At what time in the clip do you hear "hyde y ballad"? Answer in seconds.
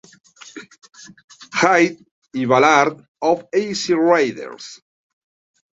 1.61-3.05